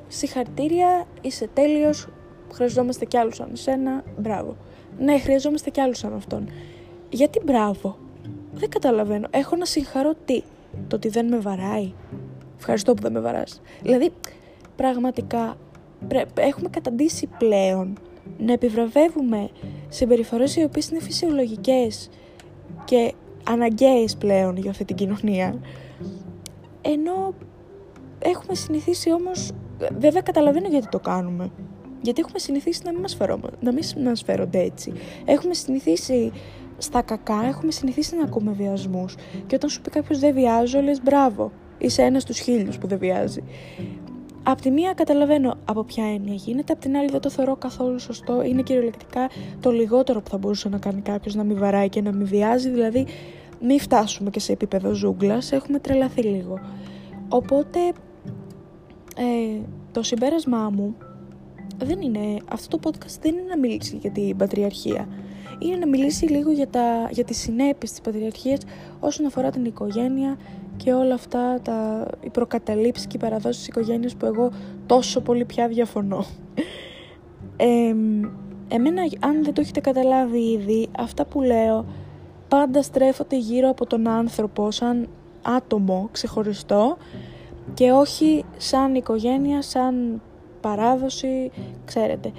Συγχαρητήρια, 0.08 1.06
είσαι 1.20 1.48
τέλειος, 1.54 2.08
χρειαζόμαστε 2.52 3.04
κι 3.04 3.16
άλλους 3.16 3.34
σαν 3.36 3.48
εσένα, 3.52 4.04
μπράβο. 4.16 4.56
Ναι, 4.98 5.18
χρειαζόμαστε 5.18 5.70
κι 5.70 5.80
άλλους 5.80 5.98
σαν 5.98 6.14
αυτόν. 6.14 6.48
Γιατί 7.10 7.40
μπράβο, 7.44 7.96
δεν 8.54 8.68
καταλαβαίνω. 8.68 9.26
Έχω 9.30 9.56
να 9.56 9.64
συγχαρώ 9.64 10.14
τι; 10.24 10.42
Το 10.88 10.96
ότι 10.96 11.08
δεν 11.08 11.26
με 11.26 11.38
βαράει. 11.38 11.92
Ευχαριστώ 12.58 12.94
που 12.94 13.02
δεν 13.02 13.12
με 13.12 13.20
βαράς. 13.20 13.60
Δηλαδή, 13.82 14.12
πραγματικά 14.76 15.56
έχουμε 16.34 16.68
καταντήσει 16.68 17.28
πλέον 17.38 17.98
να 18.38 18.52
επιβραβεύουμε 18.52 19.50
συμπεριφορές 19.88 20.56
οι 20.56 20.62
οποίες 20.62 20.88
είναι 20.88 21.00
φυσιολογικές 21.00 22.10
και 22.84 23.12
αναγκαίες 23.48 24.16
πλέον 24.16 24.56
για 24.56 24.70
αυτή 24.70 24.84
την 24.84 24.96
κοινωνία 24.96 25.60
ενώ 26.80 27.34
έχουμε 28.18 28.54
συνηθίσει 28.54 29.12
όμως 29.12 29.50
βέβαια 29.98 30.20
καταλαβαίνω 30.20 30.68
γιατί 30.68 30.88
το 30.88 30.98
κάνουμε 30.98 31.50
γιατί 32.02 32.20
έχουμε 32.20 32.38
συνηθίσει 32.38 32.80
να 32.84 32.92
μην 32.92 33.00
μας, 33.00 33.16
να 33.60 33.72
μην 33.72 33.84
μας 34.04 34.22
φέρονται 34.22 34.58
έτσι 34.58 34.92
έχουμε 35.24 35.54
συνηθίσει 35.54 36.32
στα 36.78 37.02
κακά 37.02 37.44
έχουμε 37.44 37.72
συνηθίσει 37.72 38.16
να 38.16 38.22
ακούμε 38.22 38.52
βιασμούς. 38.52 39.14
Και 39.46 39.54
όταν 39.54 39.70
σου 39.70 39.80
πει 39.80 39.90
κάποιος 39.90 40.18
δεν 40.18 40.34
βιάζω, 40.34 40.80
λες 40.80 41.02
μπράβο. 41.02 41.52
Είσαι 41.78 42.02
ένας 42.02 42.22
στους 42.22 42.38
χίλιους 42.38 42.78
που 42.78 42.86
δεν 42.86 42.98
βιάζει. 42.98 43.42
Απ' 44.46 44.60
τη 44.60 44.70
μία 44.70 44.92
καταλαβαίνω 44.92 45.54
από 45.64 45.84
ποια 45.84 46.04
έννοια 46.04 46.34
γίνεται, 46.34 46.72
απ' 46.72 46.80
την 46.80 46.96
άλλη 46.96 47.08
δεν 47.10 47.20
το 47.20 47.30
θεωρώ 47.30 47.56
καθόλου 47.56 47.98
σωστό. 47.98 48.42
Είναι 48.42 48.62
κυριολεκτικά 48.62 49.28
το 49.60 49.70
λιγότερο 49.70 50.20
που 50.20 50.30
θα 50.30 50.38
μπορούσε 50.38 50.68
να 50.68 50.78
κάνει 50.78 51.00
κάποιος 51.00 51.34
να 51.34 51.44
μην 51.44 51.58
βαράει 51.58 51.88
και 51.88 52.02
να 52.02 52.12
μην 52.12 52.26
βιάζει. 52.26 52.70
Δηλαδή, 52.70 53.06
μην 53.60 53.80
φτάσουμε 53.80 54.30
και 54.30 54.40
σε 54.40 54.52
επίπεδο 54.52 54.92
ζούγκλας, 54.92 55.52
έχουμε 55.52 55.78
τρελαθεί 55.78 56.22
λίγο. 56.22 56.60
Οπότε, 57.28 57.78
ε, 59.16 59.60
το 59.92 60.02
συμπέρασμά 60.02 60.70
μου 60.70 60.96
δεν 61.84 62.00
είναι, 62.00 62.36
αυτό 62.52 62.78
το 62.78 62.90
podcast 62.90 63.18
δεν 63.20 63.32
είναι 63.32 63.48
να 63.48 63.58
μιλήσει 63.58 63.96
για 63.96 64.10
την 64.10 64.36
πατριαρχία 64.36 65.08
είναι 65.58 65.76
να 65.76 65.86
μιλήσει 65.86 66.24
λίγο 66.26 66.50
για, 66.50 66.68
τα, 66.68 67.08
για 67.10 67.24
τις 67.24 67.38
συνέπειες 67.38 67.90
της 67.90 68.00
πατριαρχίας 68.00 68.60
όσον 69.00 69.26
αφορά 69.26 69.50
την 69.50 69.64
οικογένεια 69.64 70.36
και 70.76 70.92
όλα 70.92 71.14
αυτά 71.14 71.60
τα, 71.62 72.06
οι 72.20 72.30
προκαταλήψεις 72.30 73.06
και 73.06 73.16
οι 73.16 73.20
παραδόσεις 73.20 73.56
της 73.56 73.66
οικογένειας 73.66 74.14
που 74.14 74.26
εγώ 74.26 74.50
τόσο 74.86 75.20
πολύ 75.20 75.44
πια 75.44 75.68
διαφωνώ. 75.68 76.24
Ε, 77.56 77.94
εμένα, 78.68 79.02
αν 79.20 79.44
δεν 79.44 79.54
το 79.54 79.60
έχετε 79.60 79.80
καταλάβει 79.80 80.38
ήδη, 80.38 80.88
αυτά 80.98 81.24
που 81.24 81.42
λέω 81.42 81.84
πάντα 82.48 82.82
στρέφονται 82.82 83.36
γύρω 83.36 83.68
από 83.68 83.86
τον 83.86 84.08
άνθρωπο 84.08 84.70
σαν 84.70 85.08
άτομο 85.42 86.08
ξεχωριστό 86.12 86.96
και 87.74 87.90
όχι 87.90 88.44
σαν 88.56 88.94
οικογένεια, 88.94 89.62
σαν 89.62 90.22
παράδοση, 90.60 91.50
ξέρετε. 91.84 92.32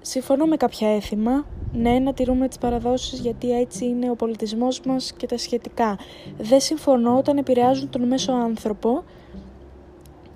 Συμφωνώ 0.00 0.44
με 0.44 0.56
κάποια 0.56 0.94
έθιμα, 0.94 1.44
ναι, 1.80 1.98
να 1.98 2.12
τηρούμε 2.12 2.48
τις 2.48 2.58
παραδόσεις 2.58 3.18
γιατί 3.18 3.58
έτσι 3.58 3.84
είναι 3.84 4.10
ο 4.10 4.14
πολιτισμός 4.14 4.80
μας 4.80 5.12
και 5.12 5.26
τα 5.26 5.38
σχετικά. 5.38 5.98
Δεν 6.38 6.60
συμφωνώ 6.60 7.16
όταν 7.16 7.36
επηρεάζουν 7.36 7.90
τον 7.90 8.02
μέσο 8.02 8.32
άνθρωπο 8.32 9.04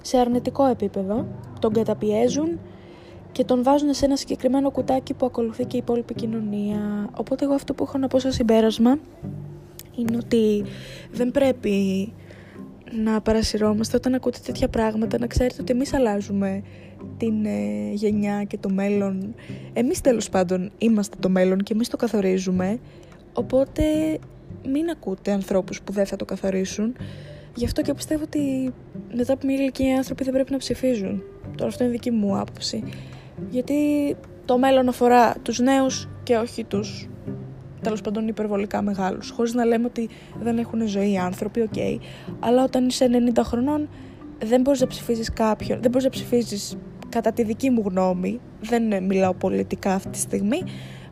σε 0.00 0.18
αρνητικό 0.18 0.64
επίπεδο, 0.64 1.26
τον 1.58 1.72
καταπιέζουν 1.72 2.58
και 3.32 3.44
τον 3.44 3.62
βάζουν 3.62 3.94
σε 3.94 4.04
ένα 4.04 4.16
συγκεκριμένο 4.16 4.70
κουτάκι 4.70 5.14
που 5.14 5.26
ακολουθεί 5.26 5.64
και 5.64 5.76
η 5.76 5.78
υπόλοιπη 5.78 6.14
κοινωνία. 6.14 7.10
Οπότε 7.16 7.44
εγώ 7.44 7.54
αυτό 7.54 7.74
που 7.74 7.84
έχω 7.84 7.98
να 7.98 8.08
πω 8.08 8.18
σαν 8.18 8.32
συμπέρασμα 8.32 8.98
είναι 9.96 10.16
ότι 10.16 10.64
δεν 11.12 11.30
πρέπει 11.30 12.12
να 12.90 13.20
παρασυρώμαστε 13.20 13.96
όταν 13.96 14.14
ακούτε 14.14 14.38
τέτοια 14.44 14.68
πράγματα, 14.68 15.18
να 15.18 15.26
ξέρετε 15.26 15.56
ότι 15.60 15.72
εμείς 15.72 15.94
αλλάζουμε 15.94 16.62
την 17.16 17.44
ε, 17.44 17.90
γενιά 17.92 18.44
και 18.44 18.58
το 18.58 18.70
μέλλον. 18.70 19.34
Εμείς 19.72 20.00
τέλος 20.00 20.28
πάντων 20.28 20.70
είμαστε 20.78 21.16
το 21.20 21.28
μέλλον 21.28 21.58
και 21.58 21.72
εμείς 21.72 21.88
το 21.88 21.96
καθορίζουμε, 21.96 22.78
οπότε 23.32 23.82
μην 24.64 24.90
ακούτε 24.90 25.32
ανθρώπους 25.32 25.82
που 25.82 25.92
δεν 25.92 26.06
θα 26.06 26.16
το 26.16 26.24
καθορίσουν. 26.24 26.96
Γι' 27.54 27.64
αυτό 27.64 27.82
και 27.82 27.94
πιστεύω 27.94 28.22
ότι 28.22 28.72
μετά 29.16 29.32
από 29.32 29.46
μια 29.46 29.56
ηλικία 29.56 29.88
οι 29.88 29.96
άνθρωποι 29.96 30.24
δεν 30.24 30.32
πρέπει 30.32 30.50
να 30.50 30.58
ψηφίζουν. 30.58 31.22
Τώρα 31.56 31.68
αυτό 31.68 31.84
είναι 31.84 31.92
δική 31.92 32.10
μου 32.10 32.38
άποψη. 32.38 32.82
Γιατί 33.50 33.76
το 34.44 34.58
μέλλον 34.58 34.88
αφορά 34.88 35.34
τους 35.42 35.58
νέους 35.58 36.08
και 36.22 36.36
όχι 36.36 36.64
τους 36.64 37.09
τέλος 37.82 38.00
πάντων 38.00 38.28
υπερβολικά 38.28 38.82
μεγάλους. 38.82 39.30
Χωρίς 39.30 39.54
να 39.54 39.64
λέμε 39.64 39.86
ότι 39.86 40.08
δεν 40.40 40.58
έχουν 40.58 40.86
ζωή 40.86 41.12
οι 41.12 41.18
άνθρωποι, 41.18 41.60
OK. 41.60 41.68
Okay. 41.74 41.98
Αλλά 42.40 42.64
όταν 42.64 42.86
είσαι 42.86 43.08
90 43.36 43.40
χρονών, 43.44 43.88
δεν 44.44 44.60
μπορείς 44.60 44.80
να 44.80 44.86
ψηφίζεις 44.86 45.32
κάποιον, 45.32 45.80
δεν 45.80 45.90
μπορείς 45.90 46.04
να 46.04 46.10
ψηφίζεις 46.10 46.76
κατά 47.08 47.32
τη 47.32 47.42
δική 47.42 47.70
μου 47.70 47.82
γνώμη. 47.86 48.40
Δεν 48.60 49.04
μιλάω 49.04 49.34
πολιτικά 49.34 49.94
αυτή 49.94 50.08
τη 50.08 50.18
στιγμή. 50.18 50.62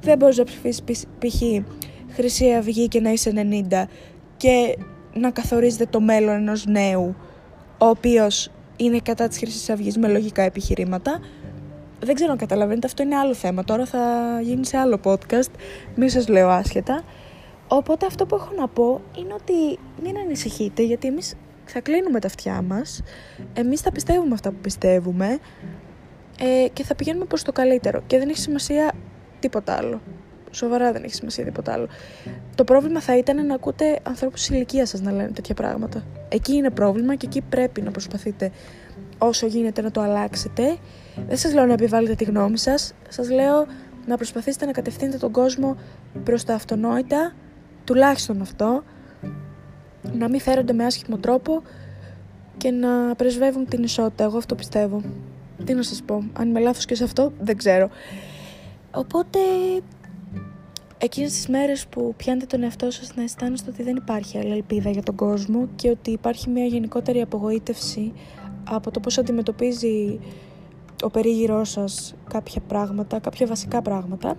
Δεν 0.00 0.18
μπορείς 0.18 0.36
να 0.36 0.44
ψηφίσει 0.44 0.82
π.χ. 1.18 1.42
Χρυσή 2.12 2.52
Αυγή 2.52 2.88
και 2.88 3.00
να 3.00 3.10
είσαι 3.10 3.32
90 3.70 3.84
και 4.36 4.78
να 5.14 5.30
καθορίζεται 5.30 5.86
το 5.90 6.00
μέλλον 6.00 6.34
ενός 6.34 6.66
νέου, 6.66 7.14
ο 7.78 7.86
οποίος 7.86 8.50
είναι 8.76 8.98
κατά 9.00 9.28
της 9.28 9.38
Χρυσής 9.38 9.70
Αυγής 9.70 9.98
με 9.98 10.08
λογικά 10.08 10.42
επιχειρήματα 10.42 11.20
δεν 12.00 12.14
ξέρω 12.14 12.32
αν 12.32 12.38
καταλαβαίνετε, 12.38 12.86
αυτό 12.86 13.02
είναι 13.02 13.16
άλλο 13.16 13.34
θέμα. 13.34 13.64
Τώρα 13.64 13.86
θα 13.86 14.00
γίνει 14.42 14.66
σε 14.66 14.76
άλλο 14.76 15.00
podcast, 15.04 15.50
μη 15.94 16.08
σας 16.08 16.28
λέω 16.28 16.48
άσχετα. 16.48 17.02
Οπότε 17.68 18.06
αυτό 18.06 18.26
που 18.26 18.34
έχω 18.34 18.50
να 18.56 18.68
πω 18.68 19.00
είναι 19.18 19.34
ότι 19.34 19.78
μην 20.02 20.18
ανησυχείτε, 20.18 20.82
γιατί 20.82 21.06
εμείς 21.08 21.34
θα 21.64 21.80
κλείνουμε 21.80 22.20
τα 22.20 22.26
αυτιά 22.26 22.62
μας, 22.62 23.02
εμείς 23.52 23.80
θα 23.80 23.92
πιστεύουμε 23.92 24.34
αυτά 24.34 24.50
που 24.50 24.58
πιστεύουμε 24.60 25.38
ε, 26.40 26.68
και 26.72 26.84
θα 26.84 26.94
πηγαίνουμε 26.94 27.24
προς 27.24 27.42
το 27.42 27.52
καλύτερο. 27.52 28.02
Και 28.06 28.18
δεν 28.18 28.28
έχει 28.28 28.38
σημασία 28.38 28.92
τίποτα 29.38 29.72
άλλο. 29.74 30.00
Σοβαρά 30.50 30.92
δεν 30.92 31.04
έχει 31.04 31.14
σημασία 31.14 31.44
τίποτα 31.44 31.72
άλλο. 31.72 31.88
Το 32.54 32.64
πρόβλημα 32.64 33.00
θα 33.00 33.16
ήταν 33.16 33.46
να 33.46 33.54
ακούτε 33.54 33.98
ανθρώπους 34.02 34.48
ηλικίας 34.48 34.88
σας 34.88 35.00
να 35.00 35.12
λένε 35.12 35.30
τέτοια 35.30 35.54
πράγματα. 35.54 36.04
Εκεί 36.28 36.54
είναι 36.54 36.70
πρόβλημα 36.70 37.14
και 37.14 37.26
εκεί 37.26 37.40
πρέπει 37.40 37.80
να 37.80 37.90
προσπαθείτε 37.90 38.50
όσο 39.18 39.46
γίνεται 39.46 39.82
να 39.82 39.90
το 39.90 40.00
αλλάξετε. 40.00 40.76
Δεν 41.28 41.36
σας 41.36 41.52
λέω 41.54 41.66
να 41.66 41.72
επιβάλλετε 41.72 42.14
τη 42.14 42.24
γνώμη 42.24 42.58
σας, 42.58 42.94
σας 43.08 43.30
λέω 43.30 43.66
να 44.06 44.16
προσπαθήσετε 44.16 44.66
να 44.66 44.72
κατευθύνετε 44.72 45.18
τον 45.18 45.32
κόσμο 45.32 45.76
προς 46.24 46.44
τα 46.44 46.54
αυτονόητα, 46.54 47.32
τουλάχιστον 47.84 48.40
αυτό, 48.40 48.82
να 50.12 50.28
μην 50.28 50.40
φέρονται 50.40 50.72
με 50.72 50.84
άσχημο 50.84 51.16
τρόπο 51.16 51.62
και 52.56 52.70
να 52.70 53.14
πρεσβεύουν 53.14 53.68
την 53.68 53.82
ισότητα. 53.82 54.24
Εγώ 54.24 54.36
αυτό 54.36 54.54
πιστεύω. 54.54 55.02
Τι 55.64 55.74
να 55.74 55.82
σας 55.82 56.02
πω, 56.02 56.24
αν 56.32 56.48
είμαι 56.48 56.60
λάθος 56.60 56.84
και 56.84 56.94
σε 56.94 57.04
αυτό, 57.04 57.32
δεν 57.40 57.56
ξέρω. 57.56 57.88
Οπότε, 58.94 59.38
εκείνες 60.98 61.32
τις 61.32 61.48
μέρες 61.48 61.86
που 61.86 62.14
πιάνετε 62.16 62.46
τον 62.46 62.62
εαυτό 62.62 62.90
σας 62.90 63.14
να 63.14 63.22
αισθάνεστε 63.22 63.70
ότι 63.70 63.82
δεν 63.82 63.96
υπάρχει 63.96 64.38
άλλη 64.38 64.52
ελπίδα 64.52 64.90
για 64.90 65.02
τον 65.02 65.14
κόσμο 65.14 65.68
και 65.76 65.90
ότι 65.90 66.10
υπάρχει 66.10 66.50
μια 66.50 66.64
γενικότερη 66.64 67.20
απογοήτευση 67.20 68.12
από 68.68 68.90
το 68.90 69.00
πώς 69.00 69.18
αντιμετωπίζει 69.18 70.18
ο 71.02 71.10
περίγυρός 71.10 71.70
σας 71.70 72.14
κάποια 72.30 72.60
πράγματα, 72.68 73.18
κάποια 73.18 73.46
βασικά 73.46 73.82
πράγματα, 73.82 74.36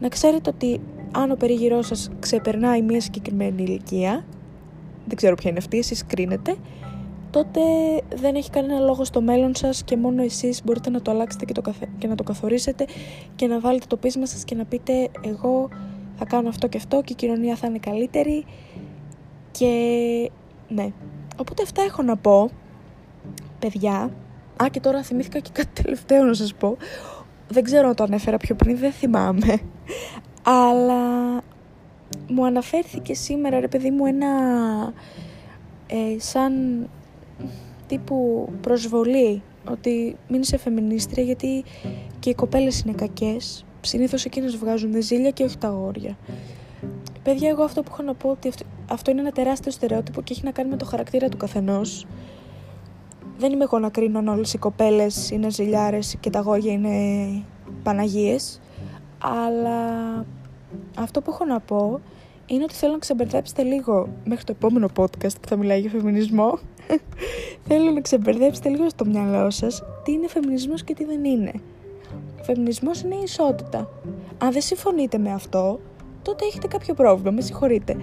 να 0.00 0.08
ξέρετε 0.08 0.50
ότι 0.50 0.80
αν 1.12 1.30
ο 1.30 1.34
περίγυρός 1.34 1.86
σας 1.86 2.10
ξεπερνάει 2.20 2.82
μια 2.82 3.00
συγκεκριμένη 3.00 3.62
ηλικία, 3.62 4.24
δεν 5.06 5.16
ξέρω 5.16 5.34
ποια 5.34 5.50
είναι 5.50 5.58
αυτή, 5.58 5.78
εσείς 5.78 6.06
κρίνετε, 6.06 6.56
τότε 7.30 7.60
δεν 8.14 8.34
έχει 8.34 8.50
κανένα 8.50 8.80
λόγο 8.80 9.04
στο 9.04 9.20
μέλλον 9.20 9.54
σας 9.54 9.84
και 9.84 9.96
μόνο 9.96 10.22
εσείς 10.22 10.64
μπορείτε 10.64 10.90
να 10.90 11.02
το 11.02 11.10
αλλάξετε 11.10 11.44
και, 11.44 11.52
το 11.52 11.72
και 11.98 12.06
να 12.06 12.14
το 12.14 12.22
καθορίσετε 12.22 12.86
και 13.36 13.46
να 13.46 13.60
βάλετε 13.60 13.86
το 13.88 13.96
πείσμα 13.96 14.26
σας 14.26 14.44
και 14.44 14.54
να 14.54 14.64
πείτε 14.64 15.08
εγώ 15.20 15.68
θα 16.16 16.24
κάνω 16.24 16.48
αυτό 16.48 16.68
και 16.68 16.76
αυτό 16.76 17.02
και 17.04 17.12
η 17.12 17.16
κοινωνία 17.16 17.56
θα 17.56 17.66
είναι 17.66 17.78
καλύτερη 17.78 18.44
και 19.50 19.70
ναι. 20.68 20.92
Οπότε 21.36 21.62
αυτά 21.62 21.82
έχω 21.82 22.02
να 22.02 22.16
πω 22.16 22.50
παιδιά. 23.60 24.10
Α, 24.62 24.66
και 24.70 24.80
τώρα 24.80 25.02
θυμήθηκα 25.02 25.38
και 25.38 25.50
κάτι 25.52 25.82
τελευταίο 25.82 26.24
να 26.24 26.34
σας 26.34 26.54
πω. 26.54 26.76
Δεν 27.48 27.62
ξέρω 27.62 27.88
αν 27.88 27.94
το 27.94 28.02
ανέφερα 28.02 28.36
πιο 28.36 28.54
πριν, 28.54 28.76
δεν 28.78 28.92
θυμάμαι. 28.92 29.60
Αλλά 30.42 31.02
μου 32.28 32.46
αναφέρθηκε 32.46 33.14
σήμερα, 33.14 33.60
ρε 33.60 33.68
παιδί 33.68 33.90
μου, 33.90 34.06
ένα 34.06 34.28
ε, 35.86 36.18
σαν 36.18 36.52
τύπου 37.86 38.48
προσβολή 38.60 39.42
ότι 39.70 40.16
μην 40.28 40.40
είσαι 40.40 40.56
φεμινίστρια 40.56 41.22
γιατί 41.22 41.64
και 42.18 42.30
οι 42.30 42.34
κοπέλες 42.34 42.80
είναι 42.80 42.94
κακές. 42.94 43.64
Συνήθως 43.80 44.24
εκείνες 44.24 44.56
βγάζουν 44.56 45.02
ζήλια 45.02 45.30
και 45.30 45.44
όχι 45.44 45.58
τα 45.58 45.68
αγόρια. 45.68 46.16
Παιδιά, 47.22 47.48
εγώ 47.48 47.62
αυτό 47.62 47.82
που 47.82 47.88
έχω 47.92 48.02
να 48.02 48.14
πω 48.14 48.28
ότι 48.28 48.48
αυτό, 48.48 48.64
αυτό 48.90 49.10
είναι 49.10 49.20
ένα 49.20 49.30
τεράστιο 49.30 49.72
στερεότυπο 49.72 50.22
και 50.22 50.32
έχει 50.32 50.44
να 50.44 50.50
κάνει 50.50 50.70
με 50.70 50.76
το 50.76 50.84
χαρακτήρα 50.84 51.28
του 51.28 51.36
καθενός 51.36 52.06
δεν 53.40 53.52
είμαι 53.52 53.64
εγώ 53.64 53.78
να 53.78 53.88
κρίνω 53.88 54.18
αν 54.18 54.28
όλες 54.28 54.52
οι 54.52 54.58
κοπέλες 54.58 55.30
είναι 55.30 55.50
ζηλιάρες 55.50 56.16
και 56.20 56.30
τα 56.30 56.38
αγόρια 56.38 56.72
είναι 56.72 56.90
παναγίες, 57.82 58.60
αλλά 59.18 59.78
αυτό 60.98 61.20
που 61.20 61.30
έχω 61.30 61.44
να 61.44 61.60
πω 61.60 62.00
είναι 62.46 62.62
ότι 62.62 62.74
θέλω 62.74 62.92
να 62.92 62.98
ξεμπερδέψετε 62.98 63.62
λίγο 63.62 64.08
μέχρι 64.24 64.44
το 64.44 64.52
επόμενο 64.56 64.88
podcast 64.96 65.40
που 65.40 65.48
θα 65.48 65.56
μιλάει 65.56 65.80
για 65.80 65.90
φεμινισμό. 65.90 66.58
θέλω 67.68 67.90
να 67.90 68.00
ξεμπερδέψετε 68.00 68.68
λίγο 68.68 68.88
στο 68.88 69.04
μυαλό 69.04 69.50
σας 69.50 69.82
τι 70.04 70.12
είναι 70.12 70.28
φεμινισμός 70.28 70.84
και 70.84 70.94
τι 70.94 71.04
δεν 71.04 71.24
είναι. 71.24 71.52
Ο 72.40 72.42
φεμινισμός 72.42 73.00
είναι 73.00 73.14
η 73.14 73.22
ισότητα. 73.22 73.88
Αν 74.38 74.52
δεν 74.52 74.62
συμφωνείτε 74.62 75.18
με 75.18 75.32
αυτό, 75.32 75.80
τότε 76.22 76.44
έχετε 76.44 76.66
κάποιο 76.66 76.94
πρόβλημα, 76.94 77.30
με 77.30 77.40
συγχωρείτε. 77.40 77.96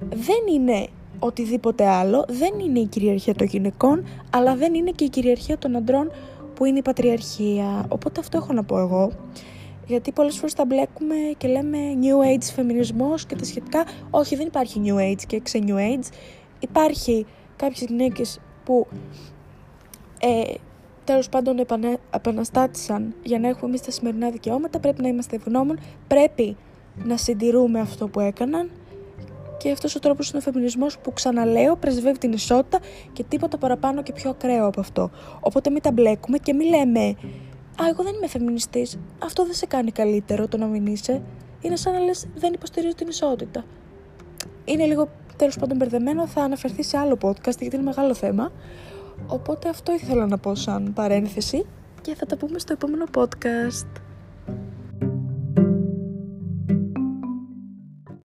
Δεν 0.00 0.54
είναι 0.54 0.86
οτιδήποτε 1.18 1.86
άλλο. 1.86 2.24
Δεν 2.28 2.58
είναι 2.58 2.78
η 2.78 2.86
κυριαρχία 2.86 3.34
των 3.34 3.46
γυναικών, 3.46 4.04
αλλά 4.30 4.56
δεν 4.56 4.74
είναι 4.74 4.90
και 4.90 5.04
η 5.04 5.08
κυριαρχία 5.08 5.58
των 5.58 5.76
αντρών 5.76 6.10
που 6.54 6.64
είναι 6.64 6.78
η 6.78 6.82
πατριαρχία. 6.82 7.86
Οπότε 7.88 8.20
αυτό 8.20 8.36
έχω 8.36 8.52
να 8.52 8.64
πω 8.64 8.78
εγώ. 8.78 9.12
Γιατί 9.86 10.12
πολλές 10.12 10.36
φορές 10.36 10.54
τα 10.54 10.64
μπλέκουμε 10.64 11.14
και 11.36 11.48
λέμε 11.48 11.78
New 12.02 12.36
Age 12.36 12.42
φεμινισμός 12.54 13.26
και 13.26 13.36
τα 13.36 13.44
σχετικά. 13.44 13.84
Όχι, 14.10 14.36
δεν 14.36 14.46
υπάρχει 14.46 14.80
New 14.84 14.96
Age 14.96 15.22
και 15.26 15.40
ξε 15.40 15.58
New 15.66 15.76
Age. 15.76 16.08
Υπάρχει 16.58 17.26
κάποιες 17.56 17.88
γυναίκες 17.88 18.40
που 18.64 18.86
ε, 20.20 20.54
τέλος 21.04 21.28
πάντων 21.28 21.58
επανε, 21.58 21.98
επαναστάτησαν 22.14 23.14
για 23.22 23.38
να 23.38 23.48
έχουμε 23.48 23.68
εμείς 23.68 23.80
τα 23.80 23.90
σημερινά 23.90 24.30
δικαιώματα. 24.30 24.78
Πρέπει 24.78 25.02
να 25.02 25.08
είμαστε 25.08 25.36
ευγνώμων. 25.36 25.78
Πρέπει 26.06 26.56
να 27.04 27.16
συντηρούμε 27.16 27.80
αυτό 27.80 28.08
που 28.08 28.20
έκαναν 28.20 28.70
και 29.62 29.70
αυτός 29.70 29.94
ο 29.94 29.98
τρόπος 29.98 30.28
είναι 30.28 30.38
ο 30.38 30.40
φεμινισμός 30.40 30.98
που 30.98 31.12
ξαναλέω 31.12 31.76
πρεσβεύει 31.76 32.18
την 32.18 32.32
ισότητα 32.32 32.78
και 33.12 33.24
τίποτα 33.24 33.58
παραπάνω 33.58 34.02
και 34.02 34.12
πιο 34.12 34.30
ακραίο 34.30 34.66
από 34.66 34.80
αυτό. 34.80 35.10
Οπότε 35.40 35.70
μην 35.70 35.82
τα 35.82 35.92
μπλέκουμε 35.92 36.38
και 36.38 36.52
μην 36.52 36.68
λέμε 36.68 37.00
Α, 37.80 37.88
εγώ 37.90 38.02
δεν 38.02 38.14
είμαι 38.14 38.26
φεμινιστής. 38.26 38.98
Αυτό 39.18 39.44
δεν 39.44 39.54
σε 39.54 39.66
κάνει 39.66 39.90
καλύτερο 39.90 40.48
το 40.48 40.56
να 40.56 40.66
μην 40.66 40.86
είσαι. 40.86 41.22
Είναι 41.60 41.76
σαν 41.76 41.92
να 41.92 41.98
λες 41.98 42.26
δεν 42.34 42.52
υποστηρίζω 42.52 42.94
την 42.94 43.08
ισότητα. 43.08 43.64
Είναι 44.64 44.84
λίγο 44.84 45.08
τέλος 45.36 45.58
πάντων 45.58 45.76
μπερδεμένο. 45.76 46.26
Θα 46.26 46.42
αναφερθεί 46.42 46.82
σε 46.82 46.96
άλλο 46.98 47.18
podcast 47.22 47.58
γιατί 47.58 47.76
είναι 47.76 47.84
μεγάλο 47.84 48.14
θέμα. 48.14 48.52
Οπότε 49.26 49.68
αυτό 49.68 49.92
ήθελα 49.92 50.26
να 50.26 50.38
πω 50.38 50.54
σαν 50.54 50.92
παρένθεση 50.94 51.66
και 52.00 52.14
θα 52.14 52.26
τα 52.26 52.36
πούμε 52.36 52.58
στο 52.58 52.72
επόμενο 52.72 53.04
podcast. 53.14 54.11